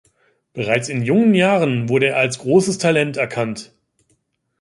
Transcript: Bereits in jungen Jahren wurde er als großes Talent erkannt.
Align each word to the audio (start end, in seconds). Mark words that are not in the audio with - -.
Bereits 0.53 0.89
in 0.89 1.03
jungen 1.03 1.35
Jahren 1.35 1.87
wurde 1.87 2.07
er 2.07 2.17
als 2.17 2.39
großes 2.39 2.79
Talent 2.79 3.17
erkannt. 3.17 3.71